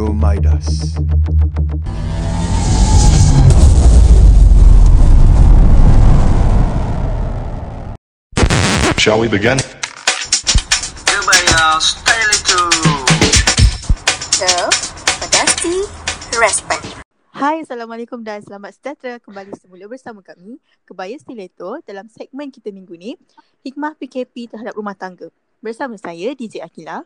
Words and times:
Radio 0.00 0.16
Midas. 0.16 0.96
Shall 8.96 9.20
we 9.20 9.28
begin? 9.28 9.60
Kebaya 11.04 11.76
style 11.84 12.32
itu. 12.32 12.62
So, 14.40 14.72
Pedasti, 15.20 15.84
respect. 16.40 17.04
Hai, 17.36 17.60
Assalamualaikum 17.60 18.24
dan 18.24 18.40
selamat 18.40 18.80
sejahtera 18.80 19.20
kembali 19.20 19.52
semula 19.60 19.84
bersama 19.84 20.24
kami, 20.24 20.56
Kebaya 20.88 21.12
Stiletto 21.20 21.76
dalam 21.84 22.08
segmen 22.08 22.48
kita 22.48 22.72
minggu 22.72 22.96
ni, 22.96 23.20
Hikmah 23.68 24.00
PKP 24.00 24.48
terhadap 24.48 24.80
rumah 24.80 24.96
tangga. 24.96 25.28
Bersama 25.60 26.00
saya, 26.00 26.32
DJ 26.32 26.64
Akila. 26.64 27.04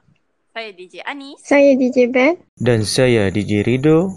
Saya 0.55 0.71
DJ 0.71 1.03
Anis. 1.03 1.43
Saya 1.43 1.75
DJ 1.75 2.15
Ben. 2.15 2.39
Dan 2.63 2.87
saya 2.87 3.27
DJ 3.27 3.67
Rido. 3.67 4.15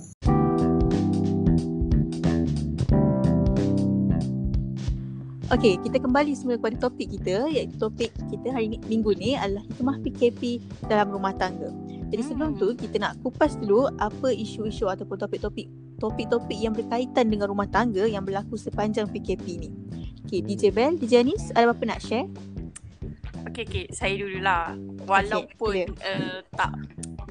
Okey, 5.49 5.81
kita 5.81 5.97
kembali 5.97 6.37
semula 6.37 6.61
kepada 6.61 6.77
topik 6.77 7.09
kita 7.17 7.49
iaitu 7.49 7.73
topik 7.81 8.13
kita 8.29 8.53
hari 8.53 8.69
ni, 8.69 8.77
minggu 8.85 9.17
ni 9.17 9.33
adalah 9.33 9.65
Hikmah 9.65 9.97
PKP 10.05 10.61
dalam 10.85 11.09
rumah 11.09 11.33
tangga. 11.33 11.73
Jadi 12.13 12.21
sebelum 12.21 12.53
Hmm. 12.53 12.61
tu, 12.61 12.67
kita 12.77 13.01
nak 13.01 13.17
kupas 13.25 13.57
dulu 13.57 13.89
apa 13.97 14.29
isu-isu 14.29 14.85
ataupun 14.85 15.17
topik-topik 15.17 15.65
topik-topik 15.97 16.59
yang 16.61 16.77
berkaitan 16.77 17.33
dengan 17.33 17.49
rumah 17.49 17.65
tangga 17.65 18.05
yang 18.05 18.21
berlaku 18.21 18.61
sepanjang 18.61 19.09
PKP 19.09 19.57
ni. 19.57 19.69
Okey, 20.29 20.45
DJ 20.45 20.69
Bell, 20.69 20.93
DJ 20.93 21.25
Anis, 21.25 21.49
ada 21.57 21.73
apa 21.73 21.81
nak 21.81 21.97
share? 21.97 22.29
Okey, 23.57 23.65
okey. 23.65 23.85
Saya 23.89 24.13
dululah. 24.13 24.77
Walaupun 25.09 25.89
clear. 25.89 25.89
uh, 26.05 26.45
tak 26.53 26.77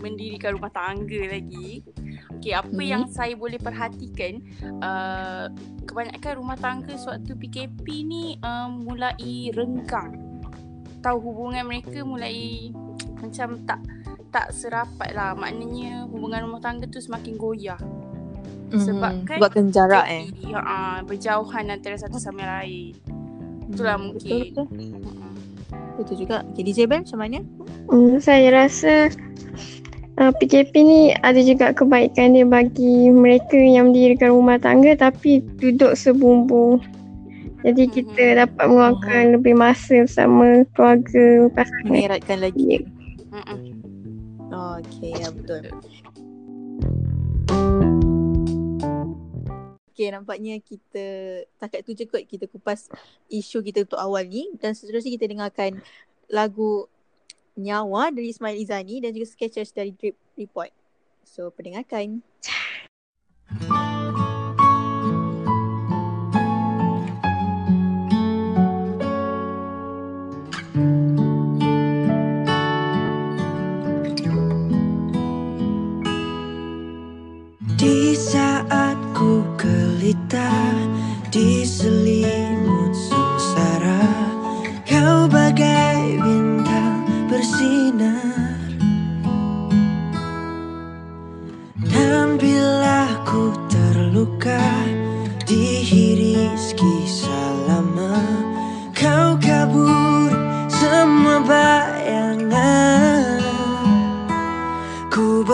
mendirikan 0.03 0.59
rumah 0.59 0.75
tangga 0.75 1.23
lagi. 1.23 1.87
Okey, 2.34 2.51
apa 2.51 2.67
Hmm. 2.67 2.83
yang 2.83 3.03
saya 3.06 3.39
boleh 3.39 3.62
perhatikan, 3.62 4.42
uh, 4.83 5.47
kebanyakan 5.86 6.33
rumah 6.34 6.59
tangga 6.59 6.98
sewaktu 6.98 7.31
PKP 7.31 7.86
ni 8.03 8.42
uh, 8.42 8.67
mulai 8.67 9.14
renggang. 9.55 10.19
Tahu 10.98 11.19
hubungan 11.23 11.62
mereka 11.62 12.03
mulai 12.03 12.75
macam 13.23 13.62
tak 13.62 13.79
tak 14.34 14.51
serapat 14.51 15.14
lah. 15.14 15.31
Maknanya 15.31 16.11
hubungan 16.11 16.42
rumah 16.42 16.58
tangga 16.58 16.91
tu 16.91 16.98
semakin 16.98 17.39
goyah. 17.39 17.79
Sebab 18.75 19.23
Mhm, 19.23 19.31
kan 19.31 19.39
sebabkan 19.39 19.67
jarak 19.70 20.06
eh. 20.11 20.27
Uh, 20.42 21.06
berjauhan 21.06 21.70
antara 21.70 21.95
satu 21.95 22.19
sama 22.19 22.42
lain. 22.58 22.98
Itulah 23.70 23.95
Hmm, 23.95 24.11
mungkin. 24.11 24.42
Betul, 24.51 24.67
betul. 24.67 25.06
Mm-mm. 25.06 25.36
Betul 25.97 26.28
juga. 26.28 26.44
Okay, 26.52 26.62
DJ 26.62 26.86
Ben 26.86 27.02
macam 27.02 27.19
mana? 27.19 27.39
Hmm, 27.89 28.20
saya 28.20 28.48
rasa 28.52 29.08
uh, 30.20 30.33
PKP 30.36 30.72
ni 30.84 31.00
ada 31.25 31.41
juga 31.41 31.72
kebaikan 31.72 32.36
dia 32.36 32.44
bagi 32.44 33.08
mereka 33.08 33.56
yang 33.56 33.92
mendirikan 33.92 34.36
rumah 34.36 34.61
tangga 34.61 34.92
tapi 34.97 35.41
duduk 35.61 35.97
sebumbung. 35.97 36.84
Jadi 37.67 37.91
kita 37.91 38.47
dapat 38.47 38.64
meluangkan 38.69 39.41
lebih 39.41 39.58
masa 39.58 40.06
bersama 40.06 40.62
keluarga 40.77 41.50
pasangan. 41.50 41.91
Mengeratkan 41.91 42.39
lagi. 42.39 42.86
Mm-mm. 43.34 43.58
Oh, 44.55 44.78
okay, 44.78 45.11
ya 45.19 45.34
betul. 45.34 45.74
Okay, 49.97 50.12
nampaknya 50.12 50.61
kita 50.61 51.05
takat 51.56 51.80
tu 51.80 51.97
je 51.97 52.05
kot 52.05 52.20
kita 52.28 52.44
kupas 52.44 52.92
isu 53.33 53.64
kita 53.64 53.89
untuk 53.89 53.97
awal 53.97 54.28
ni 54.28 54.52
dan 54.61 54.77
seterusnya 54.77 55.16
kita 55.16 55.25
dengarkan 55.25 55.80
lagu 56.28 56.84
Nyawa 57.56 58.12
dari 58.12 58.28
Ismail 58.28 58.61
Izani 58.61 59.00
dan 59.00 59.17
juga 59.17 59.33
Sketches 59.33 59.72
dari 59.72 59.97
Drip 59.97 60.20
Report. 60.36 60.68
So, 61.24 61.48
pendengarkan. 61.48 62.20
Di 63.56 63.95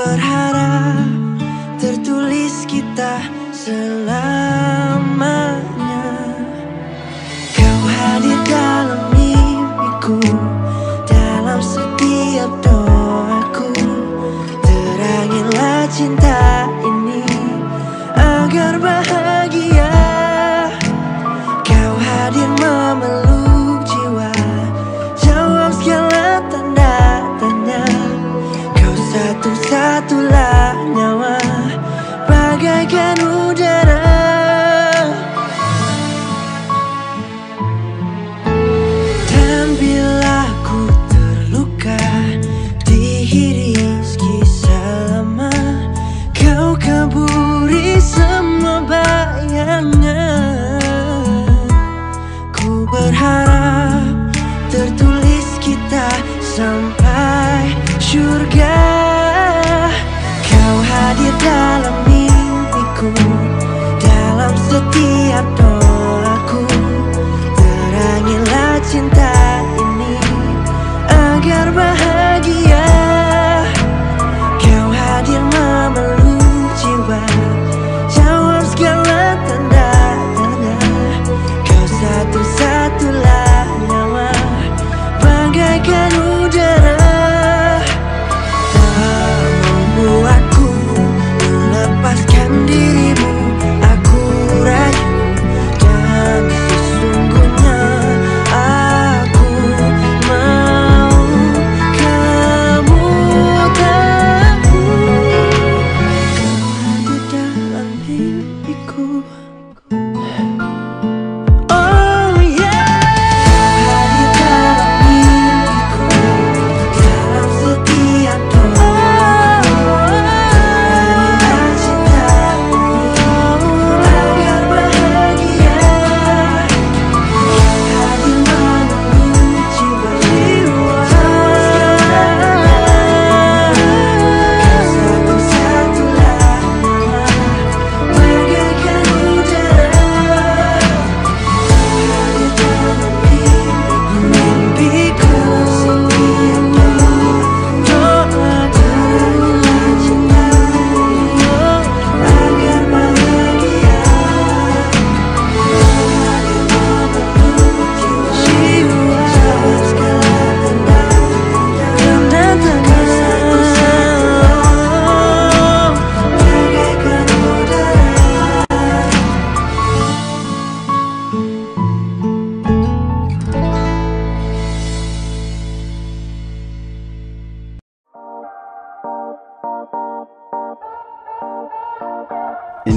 berharap 0.02 1.06
tertulis 1.78 2.66
kita 2.66 3.22
selamanya. 3.54 5.06
Kau 7.54 7.82
hadir 7.86 8.40
dalam 8.50 9.14
mimpiku 9.14 10.18
Dalam 11.06 11.62
setiap 11.62 12.50
doaku. 12.66 13.70
Terangilah 14.66 15.86
cinta 15.86 16.51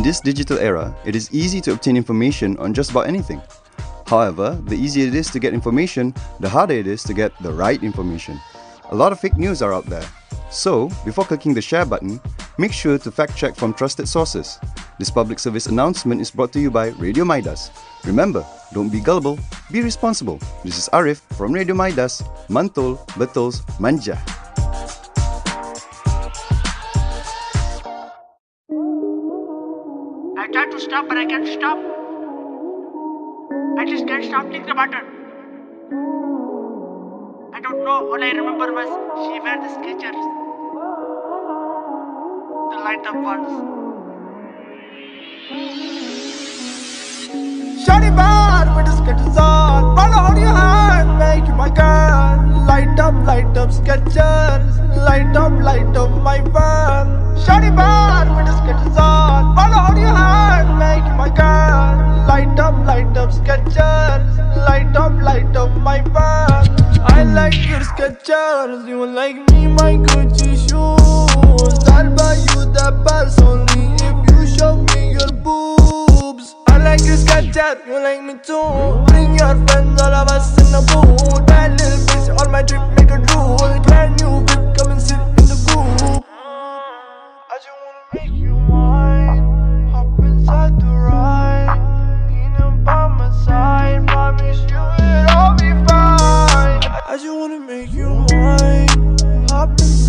this 0.06 0.20
digital 0.20 0.60
era, 0.60 0.96
it 1.04 1.16
is 1.16 1.34
easy 1.34 1.60
to 1.60 1.72
obtain 1.74 1.98
information 1.98 2.56
on 2.60 2.76
just 2.76 2.92
about 2.92 3.08
anything. 3.08 3.42
However, 4.06 4.54
the 4.66 4.76
easier 4.76 5.08
it 5.08 5.16
is 5.16 5.32
to 5.32 5.40
get 5.40 5.52
information, 5.52 6.14
the 6.40 6.48
harder 6.48 6.76
it 6.76 6.86
is 6.86 7.02
to 7.06 7.14
get 7.16 7.32
the 7.42 7.52
right 7.52 7.82
information. 7.82 8.40
A 8.92 8.96
lot 8.96 9.12
of 9.12 9.20
fake 9.20 9.36
news 9.36 9.64
are 9.64 9.74
out 9.74 9.88
there. 9.88 10.06
So, 10.52 10.90
before 11.06 11.26
clicking 11.26 11.56
the 11.56 11.62
share 11.62 11.86
button, 11.86 12.22
make 12.60 12.72
sure 12.72 13.00
to 13.00 13.12
fact 13.12 13.36
check 13.36 13.56
from 13.56 13.74
trusted 13.74 14.08
sources. 14.08 14.60
This 15.00 15.10
public 15.10 15.40
service 15.40 15.66
announcement 15.66 16.22
is 16.22 16.30
brought 16.30 16.54
to 16.54 16.60
you 16.60 16.70
by 16.70 16.90
Radio 17.00 17.26
Midas. 17.26 17.72
Remember, 18.06 18.46
don't 18.74 18.90
be 18.92 19.00
gullible, 19.00 19.40
be 19.72 19.82
responsible. 19.82 20.38
This 20.64 20.78
is 20.78 20.88
Arif 20.94 21.22
from 21.36 21.52
Radio 21.52 21.74
Midas, 21.74 22.22
Mantul, 22.48 23.04
Betul's 23.18 23.64
Manja. 23.80 24.22
Stop, 30.96 31.10
but 31.10 31.18
I 31.18 31.26
can't 31.26 31.46
stop. 31.46 31.78
I 33.78 33.86
just 33.86 34.08
can't 34.08 34.24
stop 34.24 34.46
thinking 34.50 34.70
about 34.70 34.94
her. 34.94 35.04
I 37.54 37.60
don't 37.60 37.84
know. 37.84 37.98
All 38.12 38.24
I 38.24 38.32
remember 38.32 38.72
was 38.72 38.88
she 39.26 39.42
wear 39.42 39.58
the 39.64 39.72
Skechers, 39.76 40.22
the 42.72 42.78
light 42.86 43.06
up 43.06 43.18
ones. 43.26 43.52
Shawty 47.84 48.16
bad 48.16 48.74
with 48.78 48.86
the 48.86 48.96
Skechers 49.02 49.36
on. 49.36 49.98
Follow 49.98 50.24
hold 50.28 50.40
your 50.40 50.56
hand, 50.62 51.20
make 51.20 51.46
you 51.46 51.56
my 51.56 51.70
girl. 51.82 52.66
Light 52.72 52.98
up, 52.98 53.16
light 53.26 53.58
up 53.58 53.70
Skechers. 53.70 54.98
Light 55.04 55.36
up, 55.36 55.52
light 55.60 55.98
up 55.98 56.10
my 56.24 56.42
world. 56.56 57.25
Shawty 57.44 57.76
bad 57.76 58.28
with 58.36 58.46
the 58.48 58.54
Skechers 58.62 58.98
on. 58.98 59.56
Follow 59.56 59.78
hold 59.86 59.98
your 59.98 60.14
hand, 60.14 60.80
make 60.80 61.06
my 61.18 61.30
girl. 61.30 62.28
Light 62.28 62.60
up, 62.60 62.76
light 62.86 63.16
up 63.18 63.30
Skechers. 63.32 64.24
Light 64.68 64.96
up, 64.96 65.14
light 65.22 65.56
up 65.56 65.72
my 65.78 66.02
world. 66.16 66.70
I 67.12 67.24
like 67.24 67.56
your 67.70 67.82
Skechers. 67.82 68.88
You 68.88 69.06
like 69.06 69.36
me, 69.52 69.68
my 69.68 69.94
Gucci 69.94 70.56
shoes. 70.56 71.90
I'll 71.90 72.10
buy 72.16 72.36
you 72.36 72.66
the 72.74 72.88
purse 73.06 73.40
only 73.42 73.96
if 74.04 74.18
you 74.32 74.58
show 74.58 74.78
me 74.96 75.14
your 75.14 75.32
boobs. 75.44 76.56
I 76.68 76.78
like 76.78 77.02
your 77.02 77.18
Skechers. 77.18 77.86
You 77.86 78.00
like 78.02 78.24
me 78.24 78.34
too. 78.44 79.04
Bring 79.08 79.38
your 79.38 79.56
friends, 79.68 80.02
all 80.02 80.14
of 80.14 80.28
us 80.30 80.58
in 80.60 80.72
the 80.72 80.82
booth. 80.92 81.46
Bad 81.48 81.80
little 81.80 82.00
bitch, 82.08 82.42
on 82.42 82.52
my 82.52 82.64
trip, 82.64 82.82
make 82.98 83.12
a 83.12 83.20
drool. 83.28 83.58
Brand 83.84 84.20
new 84.22 84.40
whip, 84.40 84.78
come 84.78 84.92
and 84.92 85.02
sit 85.02 85.20
in 85.20 85.46
the 85.46 85.56
booth. 85.68 86.15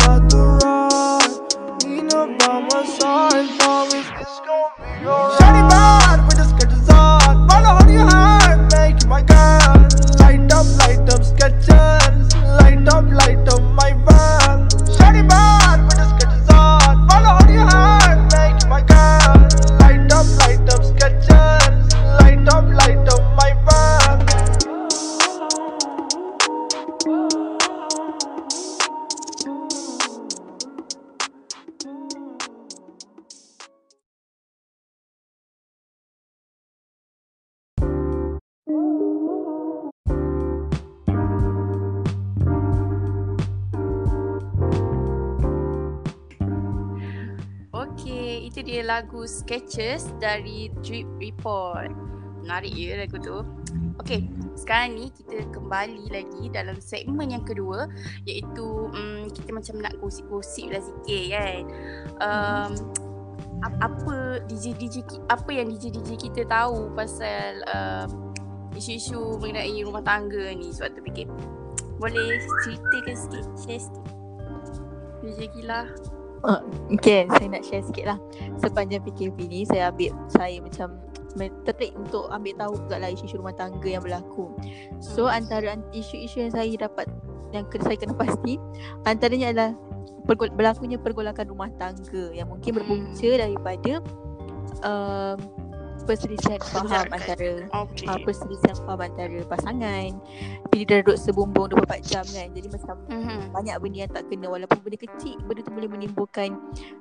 Inside 0.07 0.29
the 0.31 0.37
ride. 0.63 1.83
Lean 1.83 2.07
up 2.13 2.39
by 2.39 2.61
my 2.61 2.85
side. 2.85 3.59
Promise 3.59 4.07
it's 4.21 4.39
gonna 4.39 5.01
be 5.01 5.05
alright. 5.05 5.37
Shawty 5.37 5.69
bad 5.69 6.19
with 6.27 6.37
the 6.37 6.45
Skechers 6.47 6.89
on. 6.95 7.49
Follow 7.49 7.75
hold 7.75 7.91
your 7.91 8.09
hand. 8.09 8.71
Make 8.71 9.03
you 9.03 9.09
my 9.09 9.21
girl. 9.21 9.75
Light 10.19 10.53
up, 10.53 10.65
light 10.79 11.09
up 11.13 11.21
Skechers. 11.27 12.06
Lagu 48.97 49.29
Sketches 49.29 50.09
dari 50.17 50.73
Drip 50.81 51.05
Report. 51.21 51.93
Menarik 52.41 52.73
ya 52.73 52.97
lagu 52.97 53.21
tu. 53.21 53.45
Okay, 54.01 54.25
sekarang 54.57 54.97
ni 54.97 55.05
kita 55.13 55.45
kembali 55.53 56.09
lagi 56.09 56.49
dalam 56.49 56.81
segmen 56.81 57.29
yang 57.29 57.45
kedua 57.45 57.85
iaitu 58.25 58.89
um, 58.89 59.29
kita 59.29 59.53
macam 59.53 59.85
nak 59.85 59.93
gosip-gosip 60.01 60.73
lah 60.73 60.81
sikit 60.81 61.23
kan. 61.29 61.61
Um, 62.17 62.71
ap- 63.61 63.81
apa 63.85 64.41
DJ 64.49 64.73
DJ 64.77 65.05
apa 65.29 65.49
yang 65.53 65.69
DJ 65.69 65.93
DJ 65.93 66.17
kita 66.17 66.41
tahu 66.49 66.89
pasal 66.97 67.61
um, 67.69 68.33
isu-isu 68.73 69.37
mengenai 69.37 69.81
rumah 69.85 70.01
tangga 70.01 70.53
ni 70.57 70.73
sebab 70.73 70.97
tu 70.97 71.01
fikir 71.05 71.25
boleh 71.97 72.37
ceritakan 72.65 73.15
sikit, 73.17 73.45
share 73.57 73.81
sikit. 73.81 74.05
DJ 75.25 75.39
Gila. 75.53 75.81
Uh, 76.47 76.61
okay, 76.93 77.25
saya 77.33 77.49
nak 77.49 77.65
share 77.65 77.81
sikit 77.81 78.05
lah. 78.13 78.17
Sepanjang 78.61 79.01
PKP 79.01 79.49
ni 79.49 79.65
Saya 79.65 79.89
ambil 79.89 80.13
Saya 80.29 80.61
macam 80.61 81.01
Tertarik 81.65 81.97
untuk 81.97 82.29
ambil 82.29 82.53
tahu 82.57 82.73
juga 82.77 82.95
lah 83.01 83.09
Isu-isu 83.09 83.41
rumah 83.41 83.57
tangga 83.57 83.89
yang 83.89 84.05
berlaku. 84.05 84.53
So 85.01 85.25
antara 85.25 85.73
an- 85.73 85.85
isu-isu 85.89 86.45
yang 86.45 86.53
saya 86.53 86.69
dapat 86.77 87.09
Yang 87.49 87.81
saya 87.81 87.97
kena 87.97 88.13
pasti 88.13 88.61
Antaranya 89.09 89.49
adalah 89.49 89.71
pergol- 90.29 90.53
Berlakunya 90.53 91.01
pergolakan 91.01 91.45
rumah 91.49 91.73
tangga 91.81 92.29
Yang 92.29 92.47
mungkin 92.53 92.71
berpunca 92.77 93.29
daripada 93.33 93.91
um, 94.85 95.37
Perselisihan 96.07 96.59
faham 96.63 97.05
antara 97.11 97.51
Okay. 97.67 98.07
uh, 98.07 98.19
Perselisihan 98.23 98.75
faham 98.81 98.99
antara 99.03 99.39
pasangan 99.43 100.11
Bila 100.71 100.83
dia 100.87 101.03
duduk 101.03 101.17
sebumbung 101.19 101.67
24 101.69 101.99
jam 102.01 102.23
kan 102.23 102.47
Jadi 102.49 102.67
macam 102.71 102.95
Mhm. 103.07 103.39
banyak 103.51 103.75
benda 103.77 103.97
yang 103.99 104.11
tak 104.11 104.23
kena 104.27 104.47
walaupun 104.47 104.79
benda 104.79 104.97
kecil 104.97 105.35
benda 105.43 105.61
tu 105.61 105.71
boleh 105.71 105.89
menimbulkan 105.89 106.49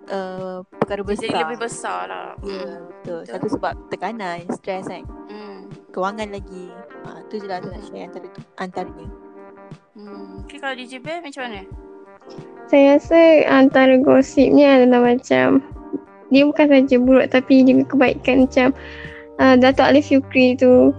uh, 0.08 0.66
perkara 0.76 1.02
besar. 1.02 1.28
Jadi 1.28 1.38
lebih 1.38 1.58
besar 1.60 2.00
lah. 2.06 2.28
Ya, 2.40 2.62
Mm. 2.64 2.78
betul. 2.88 3.20
Satu 3.22 3.46
sebab 3.48 3.72
tekanan, 3.88 4.42
stres 4.50 4.86
kan. 4.86 5.04
Hmm. 5.28 5.68
Kewangan 5.90 6.28
lagi. 6.30 6.66
Ha, 7.04 7.22
tu 7.28 7.36
je 7.36 7.46
lah 7.46 7.58
saya 7.58 7.70
nak 7.70 7.82
share 7.84 8.04
antara 8.04 8.26
tu, 8.26 8.40
antaranya. 8.56 9.06
Hmm. 9.92 10.42
Okay, 10.42 10.58
kalau 10.58 10.74
DJ 10.74 10.98
Bear 10.98 11.20
macam 11.20 11.42
mana? 11.44 11.62
Saya 12.66 12.98
rasa 12.98 13.20
antara 13.46 13.94
gosipnya 13.98 14.82
adalah 14.82 15.14
macam 15.14 15.62
dia 16.28 16.42
bukan 16.42 16.66
saja 16.66 16.96
buruk 16.96 17.26
tapi 17.28 17.62
juga 17.62 17.82
kebaikan 17.86 18.44
macam 18.44 18.68
uh, 19.36 19.54
Dato' 19.54 19.84
Alif 19.84 20.10
Yukri 20.10 20.54
tu 20.54 20.90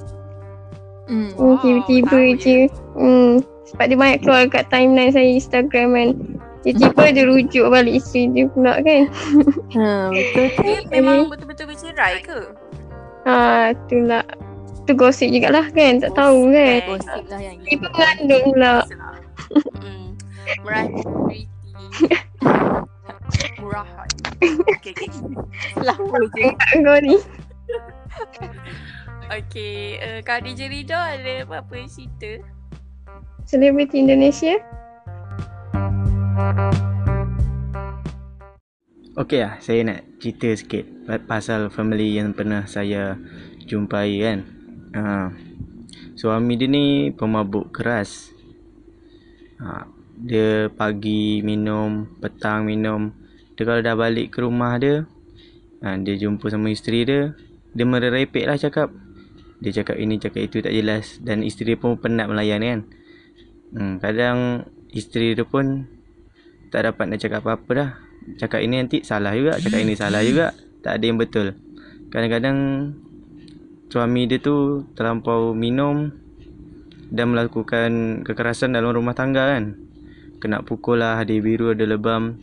Hmm. 1.07 1.31
oh, 1.39 1.55
tiba-tiba 1.63 2.35
je 2.35 2.67
hmm, 2.99 3.39
sebab 3.63 3.85
dia 3.87 3.95
banyak 3.95 4.19
keluar 4.19 4.43
kat 4.51 4.67
timeline 4.67 5.07
saya 5.07 5.23
Instagram 5.31 5.95
kan 5.95 6.07
tiba-tiba 6.67 7.15
dia 7.15 7.23
rujuk 7.23 7.63
balik 7.71 8.03
isteri 8.03 8.27
dia 8.35 8.43
pula 8.51 8.83
kan 8.83 9.07
Ha, 9.79 10.11
betul 10.11 10.45
tu. 10.51 10.61
Dia 10.67 10.83
memang 10.91 11.31
betul-betul 11.31 11.71
bercerai 11.71 12.19
ke? 12.19 12.51
ha, 13.23 13.71
itulah 13.71 14.19
tu 14.83 14.91
gosip 14.95 15.31
jugalah 15.31 15.63
kan 15.71 16.03
tak 16.03 16.11
tahu 16.11 16.51
kan 16.51 16.79
Gosip 16.91 17.23
lah 17.27 17.39
yang 17.39 17.55
dia 17.63 17.75
pun 17.79 17.87
mengandung 17.87 18.43
pula 18.51 18.75
Hmm. 19.79 20.11
Merati 20.59 21.47
Je. 25.87 26.47
kau 26.85 26.99
ni 26.99 27.15
Okay, 29.27 29.99
uh, 29.99 30.19
kalau 30.23 30.39
DJ 30.39 30.71
Rido 30.71 30.95
ada 30.95 31.43
apa-apa 31.43 31.83
cerita? 31.87 32.39
selebriti 33.47 34.03
Indonesia 34.03 34.59
Okey 39.17 39.41
lah, 39.41 39.57
saya 39.57 39.81
nak 39.81 40.05
cerita 40.21 40.53
sikit 40.53 40.85
pa- 41.09 41.23
pasal 41.25 41.73
family 41.73 42.21
yang 42.21 42.37
pernah 42.37 42.69
saya 42.69 43.17
jumpai 43.65 44.21
kan. 44.21 44.39
Ha. 44.93 45.33
Suami 46.13 46.53
dia 46.53 46.69
ni 46.69 47.09
pemabuk 47.09 47.73
keras. 47.73 48.29
Ha. 49.57 49.89
Dia 50.21 50.69
pagi 50.69 51.41
minum, 51.41 52.05
petang 52.21 52.69
minum. 52.69 53.09
Dia 53.57 53.65
kalau 53.65 53.81
dah 53.81 53.97
balik 53.97 54.37
ke 54.37 54.45
rumah 54.45 54.77
dia, 54.77 55.09
ha, 55.81 55.97
Dia 55.97 56.15
jumpa 56.17 56.45
sama 56.49 56.71
isteri 56.71 57.05
dia 57.05 57.33
Dia 57.73 57.85
merepek 57.85 58.45
lah 58.47 58.57
cakap. 58.57 58.89
Dia 59.57 59.71
cakap 59.73 59.97
ini 59.97 60.21
cakap 60.21 60.41
itu 60.45 60.61
tak 60.61 60.73
jelas 60.73 61.17
Dan 61.21 61.41
isteri 61.41 61.75
dia 61.75 61.79
pun 61.81 61.97
penat 61.97 62.29
melayan 62.29 62.61
kan. 62.61 62.79
Hmm, 63.73 63.93
Kadang 64.01 64.69
isteri 64.93 65.33
dia 65.33 65.45
pun 65.45 65.85
Tak 66.69 66.87
dapat 66.93 67.05
nak 67.09 67.19
cakap 67.21 67.41
apa-apa 67.45 67.71
dah. 67.73 67.89
Cakap 68.37 68.59
ini 68.61 68.81
nanti 68.81 69.01
salah 69.01 69.33
juga 69.33 69.57
Cakap 69.57 69.79
ini 69.81 69.93
salah 69.97 70.21
juga. 70.23 70.53
Tak 70.81 71.01
ada 71.01 71.03
yang 71.03 71.19
betul. 71.19 71.57
Kadang-kadang 72.13 72.57
Suami 73.87 74.27
dia 74.27 74.37
tu 74.43 74.83
terlampau 74.93 75.55
minum 75.55 76.11
Dan 77.07 77.31
melakukan 77.31 78.21
kekerasan 78.27 78.75
dalam 78.75 78.93
rumah 78.93 79.15
tangga 79.15 79.57
kan. 79.57 79.79
Kena 80.37 80.61
pukul 80.61 81.01
lah 81.01 81.17
ada 81.23 81.33
biru 81.33 81.73
ada 81.73 81.87
lebam. 81.87 82.37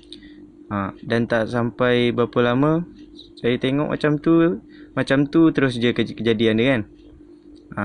Ha, 0.72 0.96
Dan 1.04 1.28
tak 1.28 1.52
sampai 1.52 2.10
berapa 2.10 2.40
lama 2.40 2.82
saya 3.38 3.58
tengok 3.58 3.88
macam 3.94 4.18
tu 4.18 4.62
Macam 4.94 5.26
tu 5.26 5.50
terus 5.50 5.76
je 5.76 5.90
kej- 5.90 6.16
kejadian 6.16 6.58
dia 6.58 6.66
kan 6.74 6.82
ha. 7.74 7.84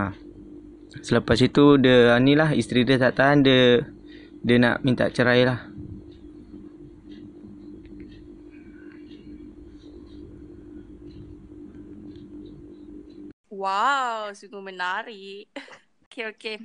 Selepas 1.01 1.37
itu 1.41 1.77
dia 1.81 2.13
ha, 2.13 2.21
ni 2.21 2.33
lah 2.33 2.53
Isteri 2.53 2.85
dia 2.85 2.97
tak 2.97 3.17
tahan 3.17 3.45
dia 3.45 3.85
Dia 4.45 4.57
nak 4.61 4.85
minta 4.85 5.09
cerai 5.09 5.45
lah 5.45 5.69
Wow, 13.59 14.31
sungguh 14.31 14.63
menarik. 14.63 15.51
Okay, 16.09 16.25
okay. 16.25 16.57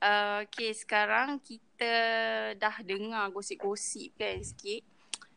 Uh, 0.00 0.40
eh, 0.40 0.48
okay, 0.48 0.72
sekarang 0.72 1.36
kita 1.44 1.92
dah 2.56 2.80
dengar 2.80 3.28
gosip-gosip 3.28 4.16
kan 4.16 4.40
sikit 4.40 4.80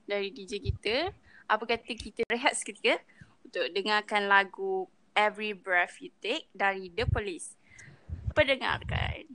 dari 0.08 0.32
DJ 0.32 0.63
kita 0.63 1.12
apa 1.54 1.70
kata 1.70 1.94
kita 1.94 2.26
rehat 2.26 2.58
seketika 2.58 2.98
untuk 3.46 3.70
dengarkan 3.78 4.26
lagu 4.26 4.90
Every 5.14 5.54
Breath 5.54 6.02
You 6.02 6.10
Take 6.18 6.50
dari 6.50 6.90
The 6.90 7.06
Police. 7.06 7.54
Pendengarkan. 8.34 9.33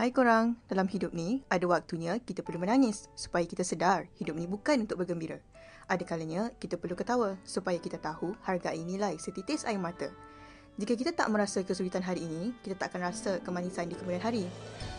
Hai 0.00 0.16
korang, 0.16 0.56
dalam 0.64 0.88
hidup 0.88 1.12
ni 1.12 1.44
ada 1.52 1.68
waktunya 1.68 2.16
kita 2.24 2.40
perlu 2.40 2.56
menangis 2.56 3.12
supaya 3.12 3.44
kita 3.44 3.60
sedar 3.60 4.08
hidup 4.16 4.32
ni 4.32 4.48
bukan 4.48 4.88
untuk 4.88 5.04
bergembira. 5.04 5.36
Ada 5.92 6.08
kalanya 6.08 6.48
kita 6.56 6.80
perlu 6.80 6.96
ketawa 6.96 7.36
supaya 7.44 7.76
kita 7.76 8.00
tahu 8.00 8.32
hargai 8.40 8.80
nilai 8.80 9.20
setitis 9.20 9.60
air 9.68 9.76
mata. 9.76 10.08
Jika 10.80 10.96
kita 10.96 11.12
tak 11.12 11.28
merasa 11.28 11.60
kesulitan 11.60 12.00
hari 12.00 12.24
ini, 12.24 12.56
kita 12.64 12.80
tak 12.80 12.96
akan 12.96 13.12
rasa 13.12 13.44
kemanisan 13.44 13.92
di 13.92 13.94
kemudian 14.00 14.24
hari. 14.24 14.48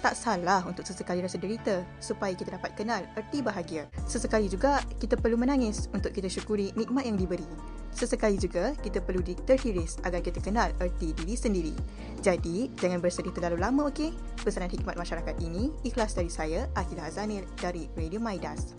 Tak 0.06 0.14
salah 0.14 0.62
untuk 0.70 0.86
sesekali 0.86 1.26
rasa 1.26 1.42
derita 1.42 1.82
supaya 1.98 2.38
kita 2.38 2.62
dapat 2.62 2.78
kenal 2.78 3.02
erti 3.18 3.42
bahagia. 3.42 3.90
Sesekali 4.06 4.54
juga 4.54 4.86
kita 5.02 5.18
perlu 5.18 5.34
menangis 5.34 5.90
untuk 5.98 6.14
kita 6.14 6.30
syukuri 6.30 6.78
nikmat 6.78 7.10
yang 7.10 7.18
diberi. 7.18 7.81
Sesekali 7.92 8.40
juga 8.40 8.74
kita 8.82 9.04
perlu 9.04 9.22
di- 9.22 9.38
terhiris 9.38 10.02
agar 10.02 10.26
kita 10.26 10.42
kenal 10.42 10.74
erti 10.82 11.14
diri 11.14 11.36
sendiri. 11.38 11.76
Jadi, 12.24 12.72
jangan 12.80 13.04
bersedih 13.04 13.36
terlalu 13.36 13.62
lama 13.62 13.92
okey? 13.94 14.16
Pesanan 14.42 14.72
hikmat 14.72 14.98
masyarakat 14.98 15.38
ini 15.44 15.70
ikhlas 15.86 16.18
dari 16.18 16.32
saya, 16.32 16.66
Akilah 16.74 17.12
Azanil 17.12 17.46
dari 17.62 17.86
Radio 17.94 18.18
Maidas. 18.18 18.74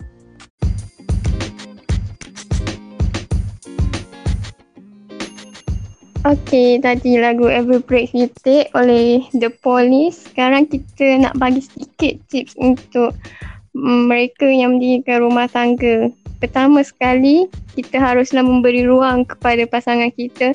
Okay, 6.23 6.79
tadi 6.79 7.19
lagu 7.19 7.51
Every 7.51 7.83
Break 7.83 8.15
You 8.15 8.31
Take 8.47 8.71
oleh 8.79 9.27
The 9.35 9.51
Police. 9.59 10.31
Sekarang 10.31 10.71
kita 10.71 11.19
nak 11.19 11.35
bagi 11.35 11.59
sedikit 11.59 12.15
tips 12.31 12.55
untuk 12.55 13.11
mm, 13.75 14.07
mereka 14.07 14.47
yang 14.47 14.79
mendirikan 14.79 15.19
rumah 15.19 15.51
tangga. 15.51 16.07
Pertama 16.43 16.83
sekali, 16.83 17.47
kita 17.71 18.03
haruslah 18.03 18.43
memberi 18.43 18.83
ruang 18.83 19.23
kepada 19.23 19.63
pasangan 19.63 20.11
kita 20.11 20.51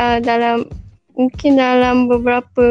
uh, 0.00 0.16
dalam 0.24 0.64
mungkin 1.12 1.60
dalam 1.60 2.08
beberapa 2.08 2.64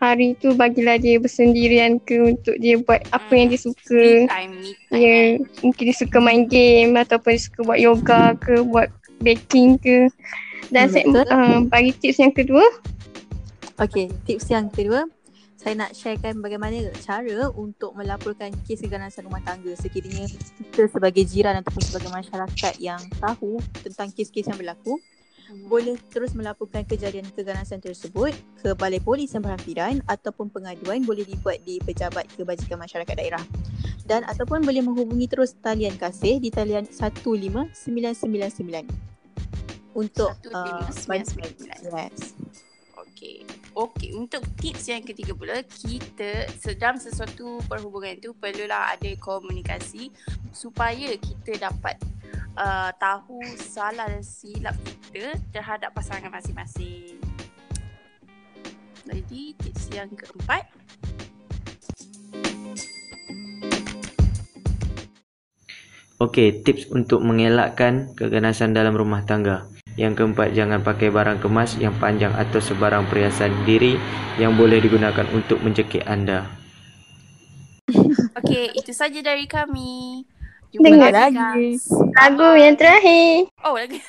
hari 0.00 0.34
tu 0.40 0.56
bagilah 0.56 0.96
dia 0.96 1.20
bersendirian 1.20 2.00
ke 2.02 2.34
untuk 2.34 2.56
dia 2.58 2.80
buat 2.80 3.04
apa 3.12 3.30
yang 3.36 3.52
dia 3.52 3.60
Me 3.60 3.66
suka. 3.68 4.02
time, 4.26 4.52
me 4.58 4.72
time. 4.88 4.96
Ya, 4.96 5.16
mungkin 5.60 5.82
dia 5.92 5.96
suka 6.00 6.18
main 6.18 6.48
game 6.48 6.96
ataupun 6.96 7.36
dia 7.36 7.42
suka 7.44 7.60
buat 7.68 7.78
yoga 7.78 8.22
ke, 8.40 8.64
buat 8.66 8.88
baking 9.20 9.76
ke. 9.78 10.08
Dan 10.72 10.88
Hmm, 10.88 10.92
saya 10.96 11.04
uh, 11.28 11.58
bagi 11.68 11.92
tips 12.00 12.18
yang 12.18 12.32
kedua, 12.32 12.64
Okay, 13.76 14.08
tips 14.24 14.48
yang 14.48 14.72
kedua, 14.72 15.04
saya 15.62 15.78
nak 15.78 15.94
sharekan 15.94 16.42
bagaimana 16.42 16.90
cara 16.98 17.46
untuk 17.54 17.94
melaporkan 17.94 18.50
kes 18.66 18.82
keganasan 18.82 19.30
rumah 19.30 19.38
tangga 19.46 19.70
sekiranya 19.78 20.26
kita 20.58 20.90
sebagai 20.90 21.22
jiran 21.22 21.62
ataupun 21.62 21.82
sebagai 21.86 22.10
masyarakat 22.10 22.74
yang 22.82 22.98
tahu 23.22 23.62
tentang 23.86 24.10
kes-kes 24.10 24.50
yang 24.50 24.58
berlaku 24.58 24.98
boleh 25.70 25.94
terus 26.10 26.34
melaporkan 26.34 26.82
kejadian 26.82 27.28
keganasan 27.30 27.78
tersebut 27.78 28.34
ke 28.58 28.74
Balai 28.74 28.98
Polis 28.98 29.30
yang 29.36 29.44
berhampiran 29.44 30.02
ataupun 30.10 30.48
pengaduan 30.50 31.04
boleh 31.06 31.22
dibuat 31.28 31.60
di 31.62 31.78
Pejabat 31.78 32.26
Kebajikan 32.34 32.80
Masyarakat 32.80 33.14
Daerah 33.14 33.44
dan 34.08 34.26
ataupun 34.26 34.66
boleh 34.66 34.82
menghubungi 34.82 35.30
terus 35.30 35.54
talian 35.60 35.94
kasih 35.94 36.42
di 36.42 36.50
talian 36.50 36.88
15999 36.90 37.78
untuk 39.92 40.32
uh, 40.56 40.88
15999. 40.88 41.92
yes. 41.92 42.32
Okey. 42.96 43.44
Okey, 43.72 44.12
untuk 44.12 44.44
tips 44.60 44.92
yang 44.92 45.00
ketiga 45.00 45.32
pula, 45.32 45.64
kita 45.64 46.44
sedang 46.60 47.00
sesuatu 47.00 47.56
perhubungan 47.64 48.20
tu 48.20 48.36
perlulah 48.36 48.92
ada 48.92 49.08
komunikasi 49.16 50.12
supaya 50.52 51.16
kita 51.16 51.56
dapat 51.56 51.96
uh, 52.52 52.92
tahu 53.00 53.40
salah 53.56 54.12
dan 54.12 54.20
silap 54.20 54.76
kita 54.84 55.40
terhadap 55.56 55.88
pasangan 55.96 56.28
masing-masing. 56.28 57.16
Jadi, 59.08 59.56
tips 59.56 59.88
yang 59.96 60.12
keempat, 60.12 60.68
Okey, 66.22 66.62
tips 66.62 66.86
untuk 66.94 67.18
mengelakkan 67.18 68.14
keganasan 68.14 68.76
dalam 68.76 68.94
rumah 68.94 69.26
tangga. 69.26 69.66
Yang 70.00 70.24
keempat, 70.24 70.56
jangan 70.56 70.80
pakai 70.80 71.12
barang 71.12 71.44
kemas 71.44 71.76
yang 71.76 71.92
panjang 72.00 72.32
atau 72.32 72.64
sebarang 72.64 73.12
perhiasan 73.12 73.52
diri 73.68 74.00
yang 74.40 74.56
boleh 74.56 74.80
digunakan 74.80 75.28
untuk 75.36 75.60
mencekik 75.60 76.00
anda. 76.08 76.48
okey, 78.40 78.72
itu 78.72 78.92
saja 78.96 79.20
dari 79.20 79.44
kami. 79.44 80.24
Dengar 80.72 81.12
lagi, 81.12 81.36
lagi. 81.36 81.76
lagu 82.16 82.56
yang 82.56 82.72
terakhir. 82.80 83.52
Oh, 83.60 83.76
lagi. 83.76 84.00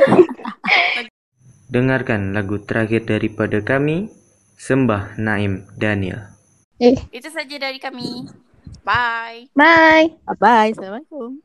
Dengarkan 1.72 2.32
lagu 2.32 2.56
terakhir 2.64 3.04
daripada 3.04 3.60
kami, 3.60 4.08
Sembah 4.56 5.20
Naim 5.20 5.68
Daniel. 5.76 6.32
Eh, 6.80 6.96
itu 7.12 7.28
saja 7.28 7.60
dari 7.60 7.76
kami. 7.76 8.24
Bye. 8.80 9.52
bye. 9.52 10.08
Bye-bye. 10.24 10.72
Assalamualaikum. 10.72 11.44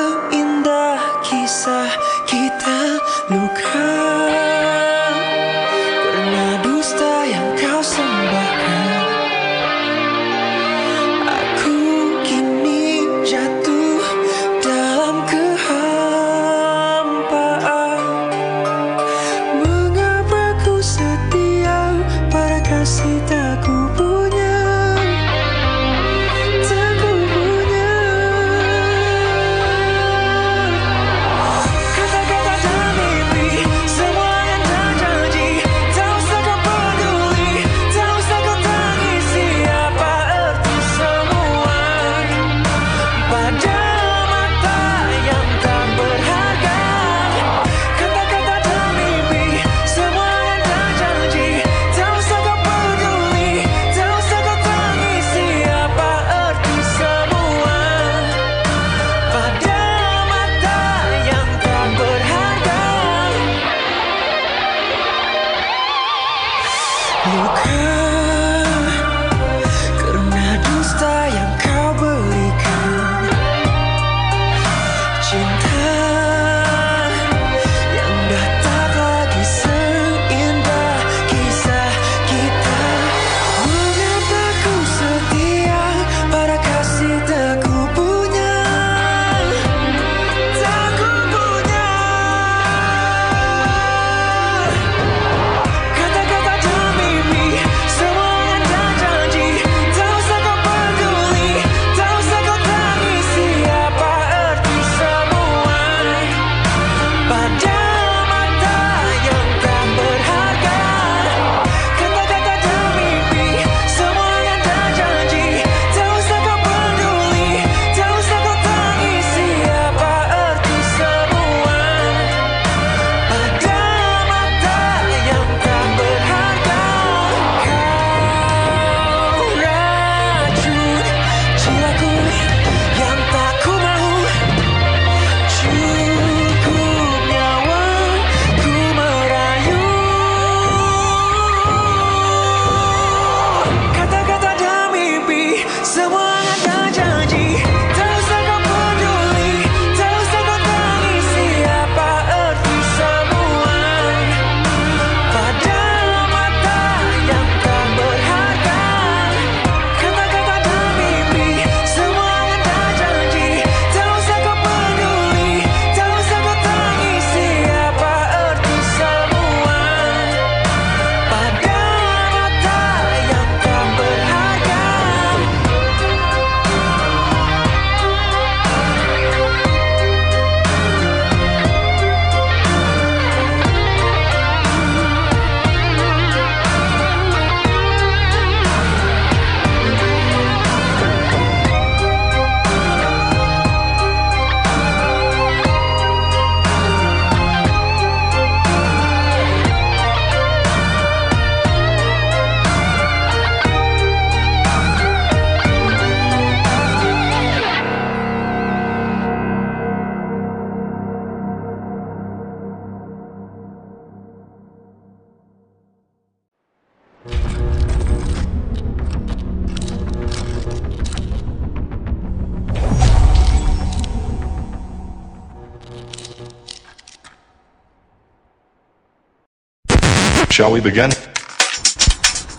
Shall 230.61 230.71
we 230.71 230.79
begin? 230.79 231.09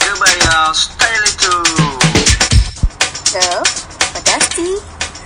Everybody 0.02 0.40
style 0.74 1.22
it 1.22 1.38
to. 1.38 1.54
So, 3.30 3.62
Pedasti, 4.10 4.70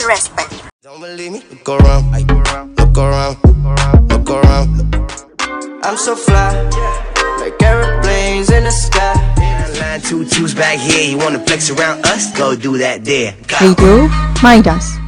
respect. 0.06 0.52
Don't 0.82 1.00
believe 1.00 1.32
me? 1.32 1.42
Look 1.52 1.70
around, 1.70 2.12
look 2.12 2.28
around, 2.36 2.76
look 2.76 2.98
around, 2.98 4.08
look 4.10 4.28
around. 4.28 4.94
I'm 5.84 5.96
so 5.96 6.14
fly, 6.14 6.52
like 7.40 7.62
airplanes 7.62 8.50
in 8.50 8.64
the 8.64 8.70
sky. 8.70 9.14
Line 9.80 10.02
two 10.02 10.26
twos 10.26 10.54
back 10.54 10.78
here, 10.78 11.10
you 11.10 11.16
wanna 11.16 11.38
flex 11.46 11.70
around 11.70 12.04
us? 12.04 12.30
Go 12.36 12.54
do 12.54 12.76
that 12.76 13.06
there. 13.06 13.34
Radio 13.58 14.06
Midas. 14.42 15.05